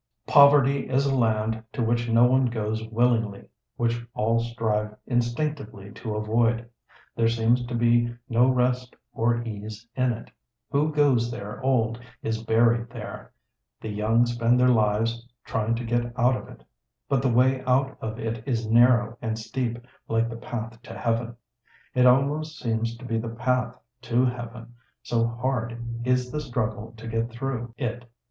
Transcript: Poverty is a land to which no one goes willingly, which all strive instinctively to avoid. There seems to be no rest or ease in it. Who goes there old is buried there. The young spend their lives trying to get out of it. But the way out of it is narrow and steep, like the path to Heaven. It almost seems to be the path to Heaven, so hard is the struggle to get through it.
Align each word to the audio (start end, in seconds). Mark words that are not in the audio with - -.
Poverty 0.25 0.89
is 0.89 1.05
a 1.05 1.13
land 1.13 1.61
to 1.73 1.83
which 1.83 2.09
no 2.09 2.23
one 2.25 2.47
goes 2.47 2.83
willingly, 2.87 3.45
which 3.75 4.03
all 4.15 4.39
strive 4.39 4.95
instinctively 5.05 5.91
to 5.91 6.15
avoid. 6.15 6.67
There 7.15 7.29
seems 7.29 7.63
to 7.67 7.75
be 7.75 8.11
no 8.27 8.49
rest 8.49 8.95
or 9.13 9.43
ease 9.43 9.87
in 9.95 10.11
it. 10.11 10.31
Who 10.71 10.91
goes 10.91 11.29
there 11.29 11.61
old 11.61 11.99
is 12.23 12.41
buried 12.41 12.89
there. 12.89 13.31
The 13.79 13.89
young 13.89 14.25
spend 14.25 14.59
their 14.59 14.69
lives 14.71 15.23
trying 15.45 15.75
to 15.75 15.85
get 15.85 16.11
out 16.17 16.35
of 16.35 16.47
it. 16.47 16.63
But 17.07 17.21
the 17.21 17.29
way 17.31 17.63
out 17.65 17.95
of 18.01 18.17
it 18.19 18.43
is 18.47 18.65
narrow 18.65 19.19
and 19.21 19.37
steep, 19.37 19.85
like 20.07 20.29
the 20.31 20.35
path 20.37 20.81
to 20.81 20.97
Heaven. 20.97 21.35
It 21.93 22.07
almost 22.07 22.57
seems 22.57 22.97
to 22.97 23.05
be 23.05 23.19
the 23.19 23.29
path 23.29 23.79
to 24.09 24.25
Heaven, 24.25 24.73
so 25.03 25.27
hard 25.27 25.77
is 26.05 26.31
the 26.31 26.41
struggle 26.41 26.95
to 26.97 27.05
get 27.07 27.29
through 27.29 27.75
it. 27.77 28.09